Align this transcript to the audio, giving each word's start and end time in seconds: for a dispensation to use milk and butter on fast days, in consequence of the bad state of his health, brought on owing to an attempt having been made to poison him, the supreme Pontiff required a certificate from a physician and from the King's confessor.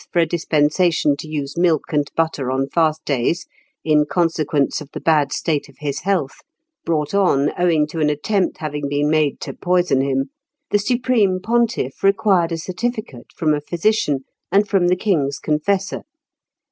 for 0.11 0.17
a 0.17 0.25
dispensation 0.25 1.15
to 1.15 1.27
use 1.27 1.55
milk 1.55 1.93
and 1.93 2.09
butter 2.15 2.49
on 2.49 2.67
fast 2.67 3.05
days, 3.05 3.45
in 3.83 4.03
consequence 4.03 4.81
of 4.81 4.89
the 4.93 4.99
bad 4.99 5.31
state 5.31 5.69
of 5.69 5.75
his 5.77 5.99
health, 5.99 6.37
brought 6.83 7.13
on 7.13 7.51
owing 7.55 7.85
to 7.85 7.99
an 7.99 8.09
attempt 8.09 8.57
having 8.57 8.89
been 8.89 9.11
made 9.11 9.39
to 9.39 9.53
poison 9.53 10.01
him, 10.01 10.31
the 10.71 10.79
supreme 10.79 11.39
Pontiff 11.39 12.01
required 12.03 12.51
a 12.51 12.57
certificate 12.57 13.27
from 13.35 13.53
a 13.53 13.61
physician 13.61 14.21
and 14.51 14.67
from 14.67 14.87
the 14.87 14.95
King's 14.95 15.37
confessor. 15.37 16.01